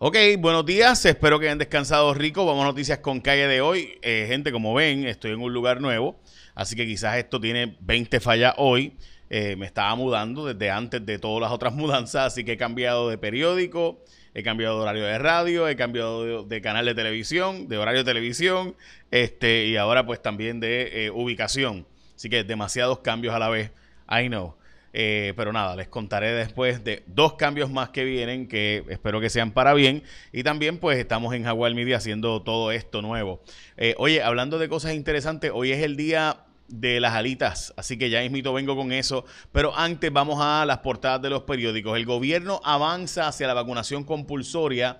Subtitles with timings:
[0.00, 2.46] Ok, buenos días, espero que hayan descansado rico.
[2.46, 3.98] Vamos a noticias con calle de hoy.
[4.02, 6.20] Eh, gente, como ven, estoy en un lugar nuevo,
[6.54, 8.96] así que quizás esto tiene 20 fallas hoy.
[9.28, 13.10] Eh, me estaba mudando desde antes de todas las otras mudanzas, así que he cambiado
[13.10, 17.78] de periódico, he cambiado de horario de radio, he cambiado de, canal de televisión, de
[17.78, 18.76] horario de televisión,
[19.10, 21.88] este, y ahora pues también de eh, ubicación.
[22.14, 23.72] Así que demasiados cambios a la vez.
[24.08, 24.54] I know.
[25.00, 29.30] Eh, pero nada, les contaré después de dos cambios más que vienen que espero que
[29.30, 30.02] sean para bien.
[30.32, 33.40] Y también pues estamos en Jaguar Media haciendo todo esto nuevo.
[33.76, 38.10] Eh, oye, hablando de cosas interesantes, hoy es el día de las alitas, así que
[38.10, 39.24] ya mismito vengo con eso.
[39.52, 41.96] Pero antes vamos a las portadas de los periódicos.
[41.96, 44.98] El gobierno avanza hacia la vacunación compulsoria.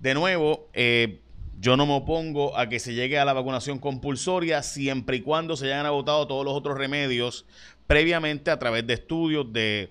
[0.00, 1.20] De nuevo, eh,
[1.58, 5.56] yo no me opongo a que se llegue a la vacunación compulsoria siempre y cuando
[5.56, 7.46] se hayan agotado todos los otros remedios
[7.86, 9.90] previamente a través de estudios de...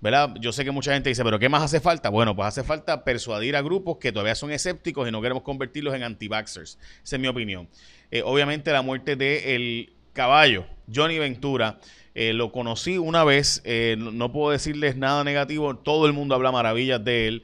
[0.00, 0.34] ¿verdad?
[0.38, 2.10] Yo sé que mucha gente dice, pero ¿qué más hace falta?
[2.10, 5.94] Bueno, pues hace falta persuadir a grupos que todavía son escépticos y no queremos convertirlos
[5.94, 6.78] en anti-vaxxers.
[7.02, 7.68] Esa es mi opinión.
[8.10, 11.78] Eh, obviamente la muerte del caballo, Johnny Ventura,
[12.14, 16.52] eh, lo conocí una vez, eh, no, puedo decirles nada negativo, todo el mundo habla
[16.52, 17.42] maravillas de él,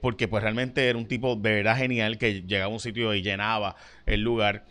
[0.00, 3.22] porque pues realmente era un tipo de verdad genial que llegaba a un sitio y
[3.22, 3.76] llenaba
[4.06, 4.64] el lugar.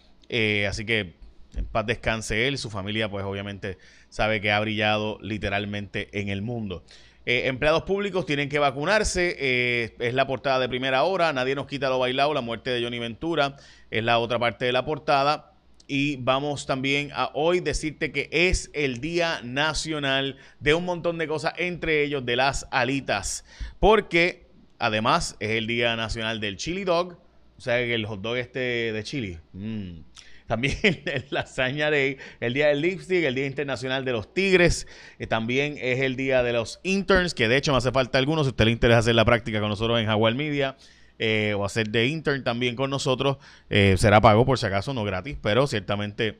[0.67, 1.15] así que
[1.55, 3.77] en paz descanse él, su familia pues obviamente
[4.09, 6.83] sabe que ha brillado literalmente en el mundo.
[7.25, 11.67] Eh, empleados públicos tienen que vacunarse, eh, es la portada de primera hora, nadie nos
[11.67, 13.55] quita lo bailado, la muerte de Johnny Ventura
[13.91, 15.51] es la otra parte de la portada.
[15.85, 21.27] Y vamos también a hoy decirte que es el Día Nacional de un montón de
[21.27, 23.45] cosas, entre ellos de las alitas,
[23.79, 24.47] porque
[24.79, 27.17] además es el Día Nacional del Chili Dog,
[27.57, 28.59] o sea que el hot dog este
[28.91, 29.39] de chili.
[29.53, 30.01] Mm.
[30.47, 34.87] También el Lasaña Day, el Día del Lipstick, el Día Internacional de los Tigres.
[35.19, 38.45] Eh, también es el Día de los Interns, que de hecho me hace falta algunos.
[38.45, 40.77] Si usted le interesa hacer la práctica con nosotros en Jaguar Media.
[41.19, 43.37] Eh, o hacer de intern también con nosotros,
[43.69, 46.39] eh, será pago por si acaso, no gratis, pero ciertamente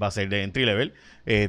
[0.00, 0.94] va a ser de entry level.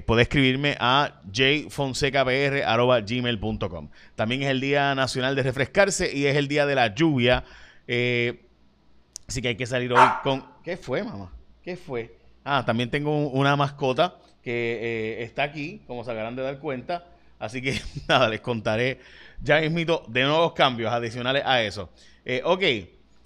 [0.05, 3.89] puede escribirme a jfonsecapr.gmail.com.
[4.15, 7.43] También es el Día Nacional de Refrescarse y es el Día de la Lluvia.
[7.85, 10.43] así que hay que salir hoy con...
[10.63, 11.31] ¿Qué fue, mamá?
[11.63, 12.15] ¿Qué fue?
[12.43, 17.05] Ah, también tengo una mascota que eh, está aquí, como se acabarán de dar cuenta.
[17.39, 18.99] Así que nada, les contaré
[19.41, 21.89] ya mismito de nuevos cambios adicionales a eso.
[22.25, 22.63] Eh, ok,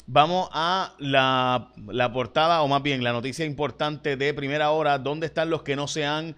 [0.08, 1.72] vamos a la,
[2.14, 4.98] portada, o más bien la noticia importante de primera hora.
[4.98, 6.36] ¿Dónde están los que no se han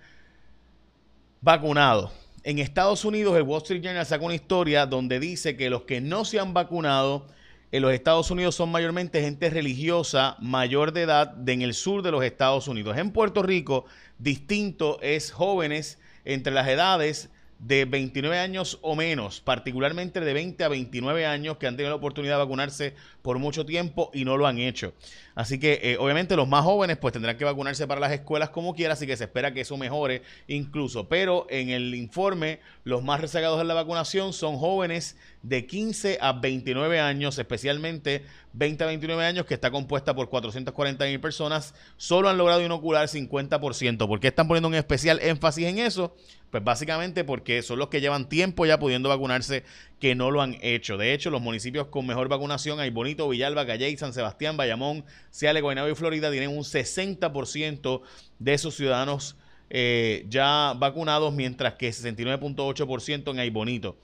[1.41, 2.11] vacunado?
[2.43, 5.99] En Estados Unidos, el Wall Street Journal saca una historia donde dice que los que
[5.99, 7.27] no se han vacunado
[7.71, 12.11] en los Estados Unidos son mayormente gente religiosa mayor de edad en el sur de
[12.11, 12.97] los Estados Unidos.
[12.97, 13.85] En Puerto Rico,
[14.17, 20.67] distinto es jóvenes entre las edades de 29 años o menos, particularmente de 20 a
[20.67, 24.45] 29 años que han tenido la oportunidad de vacunarse por mucho tiempo y no lo
[24.45, 24.93] han hecho.
[25.33, 28.75] Así que eh, obviamente los más jóvenes pues tendrán que vacunarse para las escuelas como
[28.75, 31.07] quiera, así que se espera que eso mejore incluso.
[31.07, 36.33] Pero en el informe los más rezagados de la vacunación son jóvenes de 15 a
[36.33, 42.27] 29 años, especialmente 20 a 29 años, que está compuesta por 440 mil personas, solo
[42.27, 44.07] han logrado inocular 50%.
[44.07, 46.15] ¿Por qué están poniendo un especial énfasis en eso?
[46.51, 49.63] Pues básicamente porque son los que llevan tiempo ya pudiendo vacunarse
[49.99, 50.97] que no lo han hecho.
[50.97, 55.63] De hecho, los municipios con mejor vacunación, hay Bonito, Villalba, Calle, San Sebastián, Bayamón, Ciales,
[55.63, 58.01] Guaynabo y Florida, tienen un 60%
[58.39, 59.37] de sus ciudadanos
[59.69, 63.97] eh, ya vacunados, mientras que 69.8% en Bonito.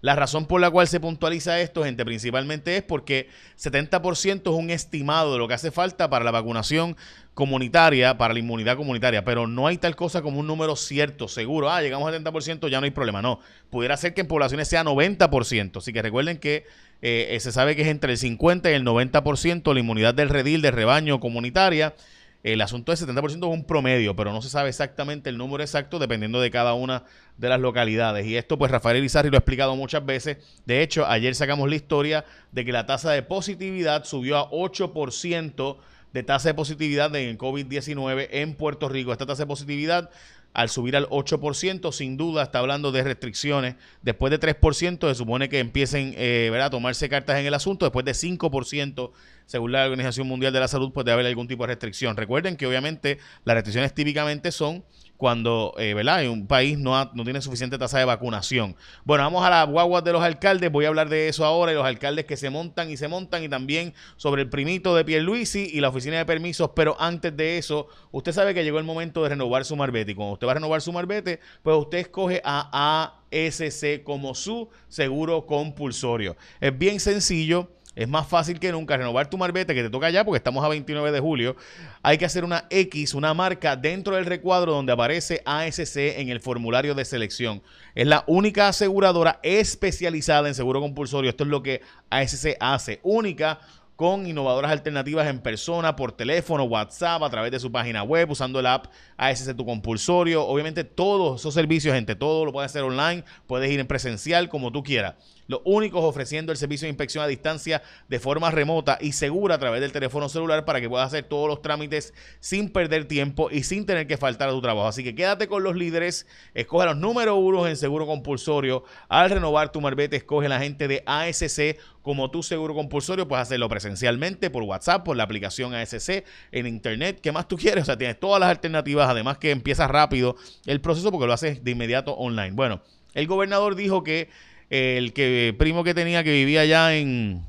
[0.00, 3.28] La razón por la cual se puntualiza esto, gente, principalmente es porque
[3.58, 6.96] 70% es un estimado de lo que hace falta para la vacunación
[7.34, 11.70] comunitaria, para la inmunidad comunitaria, pero no hay tal cosa como un número cierto, seguro.
[11.70, 13.20] Ah, llegamos al 70%, ya no hay problema.
[13.20, 15.76] No, pudiera ser que en poblaciones sea 90%.
[15.78, 16.66] Así que recuerden que
[17.02, 20.62] eh, se sabe que es entre el 50 y el 90% la inmunidad del redil,
[20.62, 21.94] del rebaño comunitaria.
[22.42, 25.98] El asunto es 70% es un promedio, pero no se sabe exactamente el número exacto
[25.98, 27.04] dependiendo de cada una
[27.36, 28.26] de las localidades.
[28.26, 30.38] Y esto, pues Rafael Irizarry lo ha explicado muchas veces.
[30.64, 35.76] De hecho, ayer sacamos la historia de que la tasa de positividad subió a 8%
[36.12, 39.12] de tasa de positividad en el COVID-19 en Puerto Rico.
[39.12, 40.10] Esta tasa de positividad
[40.52, 43.76] al subir al 8%, sin duda está hablando de restricciones.
[44.02, 47.84] Después de 3%, se supone que empiecen eh, a tomarse cartas en el asunto.
[47.84, 49.12] Después de 5%,
[49.46, 52.16] según la Organización Mundial de la Salud, puede haber algún tipo de restricción.
[52.16, 54.84] Recuerden que obviamente las restricciones típicamente son
[55.20, 56.26] cuando eh, ¿verdad?
[56.30, 58.74] un país no, no tiene suficiente tasa de vacunación.
[59.04, 61.74] Bueno, vamos a las guaguas de los alcaldes, voy a hablar de eso ahora, y
[61.74, 65.68] los alcaldes que se montan y se montan, y también sobre el primito de Pierluisi
[65.74, 69.22] y la oficina de permisos, pero antes de eso, usted sabe que llegó el momento
[69.22, 72.40] de renovar su marbete, y cuando usted va a renovar su marbete, pues usted escoge
[72.42, 76.34] a ASC como su seguro compulsorio.
[76.62, 77.68] Es bien sencillo,
[78.00, 80.68] es más fácil que nunca renovar tu marbete que te toca ya porque estamos a
[80.68, 81.54] 29 de julio.
[82.02, 86.40] Hay que hacer una X, una marca dentro del recuadro donde aparece ASC en el
[86.40, 87.62] formulario de selección.
[87.94, 91.28] Es la única aseguradora especializada en seguro compulsorio.
[91.28, 93.00] Esto es lo que ASC hace.
[93.02, 93.60] Única
[93.96, 98.58] con innovadoras alternativas en persona, por teléfono, WhatsApp, a través de su página web, usando
[98.60, 98.86] el app
[99.18, 100.46] ASC Tu Compulsorio.
[100.46, 104.72] Obviamente todos esos servicios, gente, todo lo puedes hacer online, puedes ir en presencial, como
[104.72, 105.16] tú quieras.
[105.50, 109.58] Los únicos ofreciendo el servicio de inspección a distancia de forma remota y segura a
[109.58, 113.64] través del teléfono celular para que puedas hacer todos los trámites sin perder tiempo y
[113.64, 114.86] sin tener que faltar a tu trabajo.
[114.86, 118.84] Así que quédate con los líderes, escoge los número uno en seguro compulsorio.
[119.08, 123.26] Al renovar tu marbete, escoge la gente de ASC como tu seguro compulsorio.
[123.26, 127.18] Puedes hacerlo presencialmente, por WhatsApp, por la aplicación ASC, en internet.
[127.20, 127.82] ¿Qué más tú quieres?
[127.82, 129.10] O sea, tienes todas las alternativas.
[129.10, 130.36] Además que empieza rápido
[130.66, 132.52] el proceso porque lo haces de inmediato online.
[132.52, 132.82] Bueno,
[133.14, 134.28] el gobernador dijo que
[134.70, 137.44] el que primo que tenía que vivía allá en,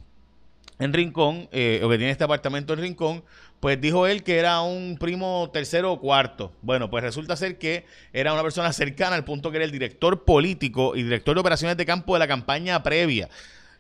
[0.79, 3.23] en Rincón, eh, o que tiene este apartamento en Rincón,
[3.59, 6.51] pues dijo él que era un primo tercero o cuarto.
[6.63, 10.25] Bueno, pues resulta ser que era una persona cercana al punto que era el director
[10.25, 13.29] político y director de operaciones de campo de la campaña previa.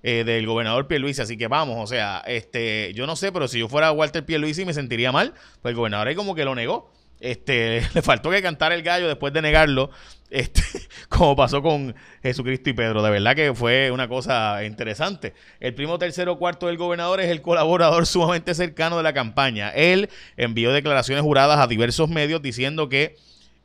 [0.03, 3.59] Eh, del gobernador Pierluisi, así que vamos, o sea, este, yo no sé, pero si
[3.59, 6.91] yo fuera Walter Pierluisi me sentiría mal, pues el gobernador ahí como que lo negó,
[7.21, 9.91] este, le faltó que cantar el gallo después de negarlo,
[10.29, 10.61] este,
[11.09, 13.01] como pasó con Jesucristo y Pedro.
[13.01, 15.33] De verdad que fue una cosa interesante.
[15.59, 19.69] El primo tercero cuarto del gobernador es el colaborador sumamente cercano de la campaña.
[19.69, 23.15] Él envió declaraciones juradas a diversos medios diciendo que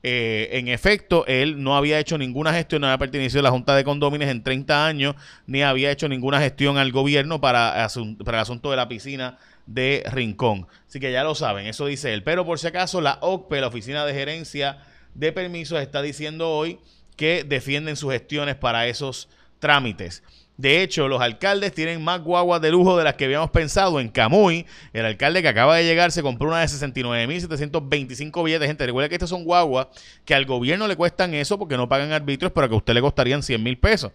[0.08, 3.74] eh, en efecto, él no había hecho ninguna gestión, no había pertenecido a la Junta
[3.74, 5.16] de Condóminos en 30 años,
[5.48, 7.88] ni había hecho ninguna gestión al gobierno para,
[8.24, 9.36] para el asunto de la piscina
[9.66, 10.68] de Rincón.
[10.86, 12.22] Así que ya lo saben, eso dice él.
[12.22, 14.78] Pero por si acaso, la OCPE, la Oficina de Gerencia
[15.14, 16.78] de Permisos, está diciendo hoy
[17.16, 19.28] que defienden sus gestiones para esos
[19.58, 20.22] trámites.
[20.56, 24.00] De hecho, los alcaldes tienen más guaguas de lujo de las que habíamos pensado.
[24.00, 24.64] En Camuy,
[24.94, 28.66] el alcalde que acaba de llegar se compró una de 69.725 billetes.
[28.66, 29.88] Gente, recuerda que estas son guaguas
[30.24, 33.02] que al gobierno le cuestan eso porque no pagan arbitrios, pero que a usted le
[33.02, 34.12] costarían 100 mil pesos.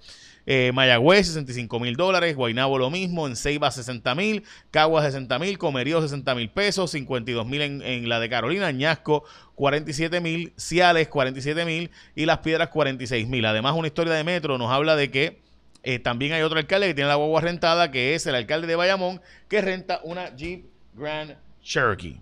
[0.48, 2.36] Eh, Mayagüez, 65 mil dólares.
[2.36, 3.28] Guainabo, lo mismo.
[3.28, 4.44] En Ceiba, 60 mil.
[4.72, 5.58] Cagua, 60 mil.
[5.58, 6.92] Comerío, 60 mil pesos.
[6.92, 8.68] 52 mil en, la de Carolina.
[8.68, 9.24] Añasco,
[9.56, 10.54] 47 mil.
[10.58, 11.92] Ciales, 47 mil.
[12.16, 13.46] Y Las Piedras, 46 mil.
[13.46, 15.51] Además, una historia de metro nos habla de que
[15.84, 18.76] eh, también hay otro alcalde que tiene la guagua rentada, que es el alcalde de
[18.76, 22.20] Bayamón, que renta una Jeep Grand Cherokee.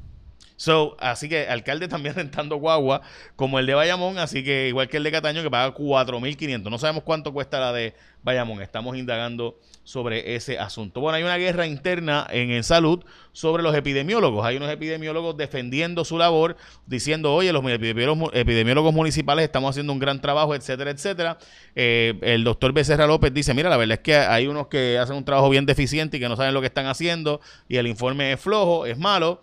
[0.59, 3.01] So, así que alcalde también rentando guagua
[3.37, 6.69] como el de Bayamón, así que igual que el de Cataño que paga 4.500.
[6.69, 10.99] No sabemos cuánto cuesta la de Bayamón, estamos indagando sobre ese asunto.
[10.99, 14.45] Bueno, hay una guerra interna en, en salud sobre los epidemiólogos.
[14.45, 20.19] Hay unos epidemiólogos defendiendo su labor, diciendo, oye, los epidemiólogos, municipales estamos haciendo un gran
[20.19, 21.37] trabajo, etcétera, etcétera.
[21.73, 25.15] Eh, el doctor Becerra López dice, mira, la verdad es que hay unos que hacen
[25.15, 27.39] un trabajo bien deficiente y que no saben lo que están haciendo
[27.69, 29.41] y el informe es flojo, es malo.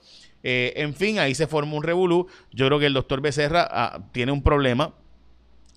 [0.48, 2.28] Eh, en fin, ahí se forma un revolú.
[2.52, 4.94] Yo creo que el doctor Becerra ah, tiene un problema.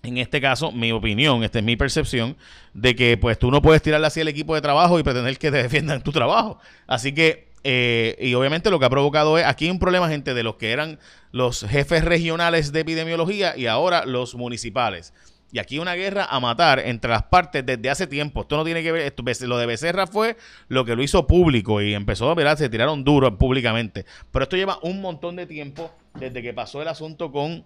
[0.04, 2.36] En este caso, mi opinión, esta es mi percepción,
[2.72, 5.50] de que pues tú no puedes tirarle así al equipo de trabajo y pretender que
[5.50, 6.60] te defiendan tu trabajo.
[6.86, 10.44] Así que, eh, y obviamente lo que ha provocado es, aquí un problema, gente, de
[10.44, 11.00] los que eran
[11.32, 15.12] los jefes regionales de epidemiología y ahora los municipales.
[15.52, 18.42] Y aquí una guerra a matar entre las partes desde hace tiempo.
[18.42, 20.36] Esto no tiene que ver, lo de Becerra fue
[20.68, 24.06] lo que lo hizo público y empezó a mirar, se tiraron duro públicamente.
[24.30, 27.64] Pero esto lleva un montón de tiempo desde que pasó el asunto con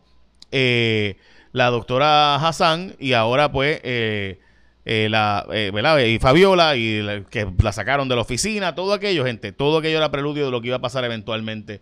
[0.51, 1.17] eh,
[1.53, 4.39] la doctora Hassan y ahora pues eh,
[4.85, 5.47] eh, la,
[6.07, 10.11] y Fabiola y que la sacaron de la oficina, todo aquello, gente, todo aquello era
[10.11, 11.81] preludio de lo que iba a pasar eventualmente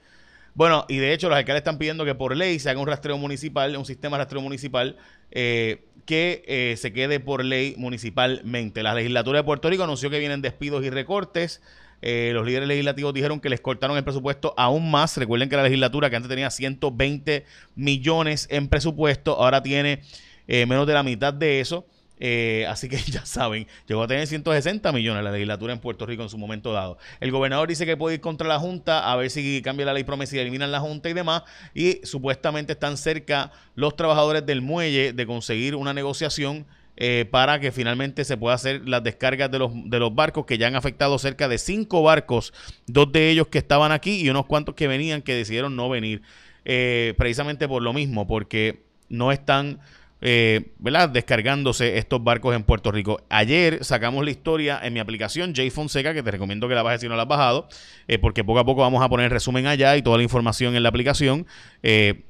[0.55, 3.17] bueno, y de hecho los alcaldes están pidiendo que por ley se haga un rastreo
[3.17, 4.97] municipal, un sistema de rastreo municipal
[5.31, 8.83] eh, que eh, se quede por ley municipalmente.
[8.83, 11.63] La legislatura de Puerto Rico anunció que vienen despidos y recortes.
[12.03, 15.17] Eh, los líderes legislativos dijeron que les cortaron el presupuesto aún más.
[15.17, 20.03] Recuerden que la legislatura, que antes tenía 120 millones en presupuesto, ahora tiene
[20.49, 21.87] menos de la mitad de eso.
[22.25, 26.23] Eh, así que ya saben, llegó a tener 160 millones la legislatura en Puerto Rico
[26.23, 26.97] en su momento dado.
[27.19, 30.05] El gobernador dice que puede ir contra la Junta a ver si cambia la ley
[30.05, 31.43] promesa y eliminan la Junta y demás.
[31.75, 36.65] Y supuestamente están cerca los trabajadores del muelle de conseguir una negociación.
[36.95, 40.59] Eh, para que finalmente se pueda hacer las descargas de los, de los barcos que
[40.59, 42.53] ya han afectado cerca de cinco barcos,
[42.87, 46.21] dos de ellos que estaban aquí y unos cuantos que venían que decidieron no venir,
[46.67, 49.81] eh, precisamente por lo mismo, porque no están
[50.25, 51.09] eh, ¿verdad?
[51.09, 53.21] descargándose estos barcos en Puerto Rico.
[53.29, 57.01] Ayer sacamos la historia en mi aplicación J Fonseca, que te recomiendo que la bajes
[57.01, 57.69] si no la has bajado,
[58.07, 60.85] eh, porque poco a poco vamos a poner resumen allá y toda la información en
[60.85, 61.45] la aplicación.
[61.83, 62.23] Eh,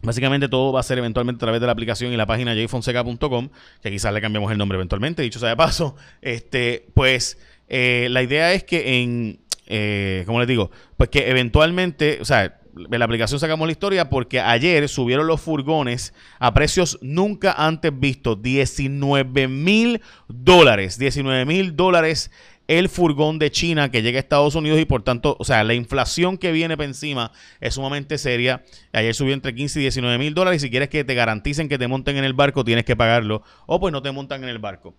[0.00, 3.50] básicamente todo va a ser eventualmente a través de la aplicación y la página jfonseca.com,
[3.82, 5.96] que quizás le cambiamos el nombre eventualmente, dicho sea de paso.
[6.22, 10.70] Este, pues eh, la idea es que en, ¿cómo les digo?
[10.96, 15.40] Pues que eventualmente, o sea, en la aplicación sacamos la historia porque ayer subieron los
[15.40, 18.40] furgones a precios nunca antes vistos.
[18.42, 20.98] 19 mil dólares.
[20.98, 22.30] 19 mil dólares
[22.70, 25.74] el furgón de China que llega a Estados Unidos y por tanto, o sea, la
[25.74, 28.64] inflación que viene para encima es sumamente seria.
[28.92, 31.78] Ayer subió entre 15 y 19 mil dólares y si quieres que te garanticen que
[31.78, 34.60] te monten en el barco, tienes que pagarlo o pues no te montan en el
[34.60, 34.94] barco.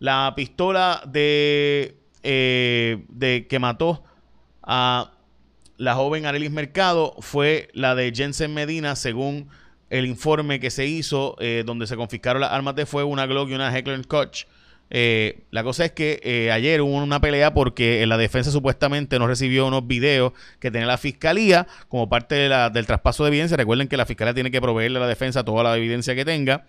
[0.00, 4.04] La pistola de, eh, de que mató
[4.62, 5.13] a
[5.76, 9.48] la joven Arelis Mercado fue la de Jensen Medina, según
[9.90, 13.50] el informe que se hizo, eh, donde se confiscaron las armas de fuego, una Glock
[13.50, 14.46] y una Heckler Koch.
[14.90, 19.26] Eh, la cosa es que eh, ayer hubo una pelea porque la defensa supuestamente no
[19.26, 23.56] recibió unos videos que tenía la fiscalía como parte del traspaso de evidencia.
[23.56, 26.64] Recuerden que la fiscalía tiene que proveerle a la defensa toda la evidencia que tenga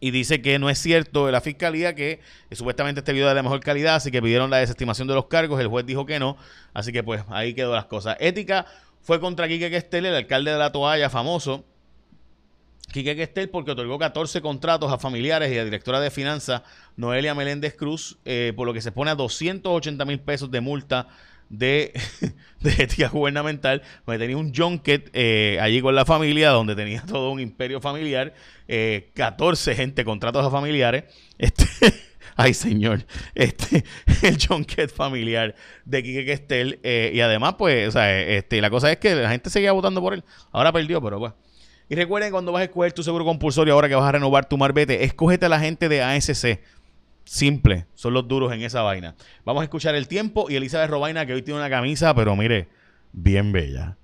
[0.00, 2.20] y dice que no es cierto de la fiscalía que
[2.52, 5.60] supuestamente este video es de mejor calidad, así que pidieron la desestimación de los cargos,
[5.60, 6.36] el juez dijo que no,
[6.72, 8.16] así que pues ahí quedó las cosas.
[8.20, 8.66] Ética
[9.00, 11.64] fue contra Quique Questel, el alcalde de la toalla famoso.
[12.92, 16.62] Quique Questel porque otorgó 14 contratos a familiares y a directora de finanzas
[16.96, 21.08] Noelia Meléndez Cruz, eh, por lo que se pone a 280 mil pesos de multa
[21.50, 21.92] de,
[22.62, 27.40] ética gubernamental, donde tenía un junket eh, allí con la familia, donde tenía todo un
[27.40, 28.34] imperio familiar,
[29.14, 31.04] 14 eh, gente, contratos a familiares.
[31.38, 31.66] Este,
[32.36, 33.84] ay, señor, este,
[34.22, 36.80] el junket familiar de Quique Questel.
[36.82, 40.00] Eh, y además, pues, o sea, este, la cosa es que la gente seguía votando
[40.00, 40.24] por él.
[40.52, 41.32] Ahora perdió, pero pues.
[41.90, 44.58] Y recuerden, cuando vas a escoger tu seguro compulsorio, ahora que vas a renovar tu
[44.58, 46.60] marbete, escógete a la gente de ASC.
[47.28, 49.14] Simple, son los duros en esa vaina.
[49.44, 52.68] Vamos a escuchar el tiempo y Elizabeth Robaina, que hoy tiene una camisa, pero mire,
[53.12, 53.97] bien bella.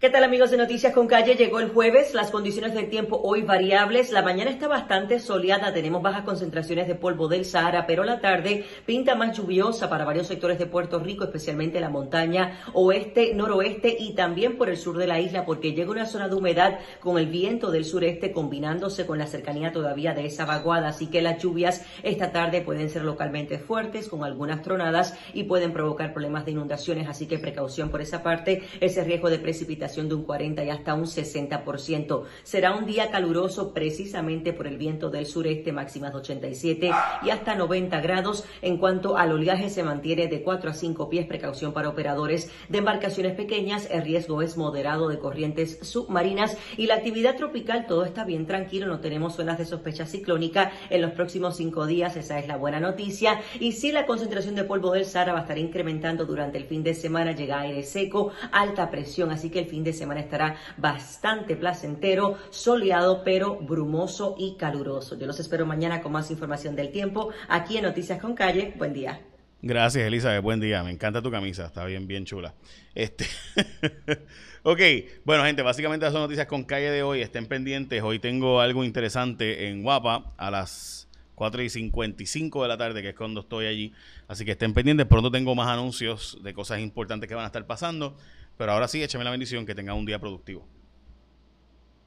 [0.00, 1.34] ¿Qué tal amigos de Noticias con Calle?
[1.34, 4.12] Llegó el jueves, las condiciones del tiempo hoy variables.
[4.12, 8.64] La mañana está bastante soleada, tenemos bajas concentraciones de polvo del Sahara, pero la tarde
[8.86, 14.14] pinta más lluviosa para varios sectores de Puerto Rico, especialmente la montaña oeste, noroeste y
[14.14, 17.26] también por el sur de la isla, porque llega una zona de humedad con el
[17.26, 20.88] viento del sureste combinándose con la cercanía todavía de esa vaguada.
[20.88, 25.74] Así que las lluvias esta tarde pueden ser localmente fuertes, con algunas tronadas y pueden
[25.74, 27.06] provocar problemas de inundaciones.
[27.06, 30.94] Así que precaución por esa parte, ese riesgo de precipitación de un 40 y hasta
[30.94, 32.22] un 60%.
[32.42, 36.90] Será un día caluroso precisamente por el viento del sureste, máximas de 87
[37.22, 38.44] y hasta 90 grados.
[38.62, 42.78] En cuanto al oleaje, se mantiene de 4 a 5 pies, precaución para operadores de
[42.78, 43.88] embarcaciones pequeñas.
[43.90, 48.86] El riesgo es moderado de corrientes submarinas y la actividad tropical, todo está bien tranquilo,
[48.86, 52.80] no tenemos zonas de sospecha ciclónica en los próximos cinco días, esa es la buena
[52.80, 53.40] noticia.
[53.58, 56.82] Y si la concentración de polvo del Sahara va a estar incrementando durante el fin
[56.82, 61.56] de semana, llega aire seco, alta presión, así que el fin de semana estará bastante
[61.56, 65.18] placentero, soleado, pero brumoso y caluroso.
[65.18, 68.74] Yo los espero mañana con más información del tiempo aquí en Noticias con Calle.
[68.76, 69.20] Buen día.
[69.62, 70.42] Gracias, Elizabeth.
[70.42, 70.82] Buen día.
[70.82, 71.66] Me encanta tu camisa.
[71.66, 72.54] Está bien, bien chula.
[72.94, 73.26] Este.
[74.62, 74.80] ok.
[75.24, 77.20] Bueno, gente, básicamente las son noticias con calle de hoy.
[77.20, 78.02] Estén pendientes.
[78.02, 83.10] Hoy tengo algo interesante en Guapa a las 4 y 55 de la tarde, que
[83.10, 83.92] es cuando estoy allí.
[84.28, 85.06] Así que estén pendientes.
[85.06, 88.16] Pronto tengo más anuncios de cosas importantes que van a estar pasando.
[88.60, 90.68] Pero ahora sí, échame la bendición, que tenga un día productivo.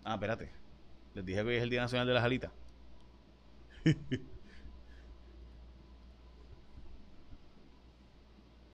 [0.04, 0.52] Ah, espérate.
[1.16, 2.52] Les dije que hoy es el Día Nacional de las Alitas.